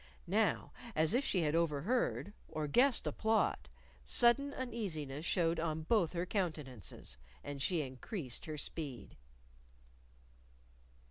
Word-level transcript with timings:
Now, 0.25 0.73
as 0.95 1.13
if 1.13 1.23
she 1.23 1.41
had 1.41 1.53
overheard, 1.53 2.33
or 2.47 2.65
guessed 2.67 3.05
a 3.05 3.11
plot, 3.11 3.67
sudden 4.03 4.51
uneasiness 4.51 5.25
showed 5.25 5.59
on 5.59 5.83
both 5.83 6.13
her 6.13 6.25
countenances, 6.25 7.17
and 7.43 7.61
she 7.61 7.83
increased 7.83 8.45
her 8.45 8.57
speed. 8.57 9.15